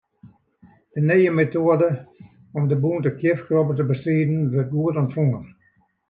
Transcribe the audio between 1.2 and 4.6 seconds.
metoade om de bûnte kjifkrobbe te bestriden,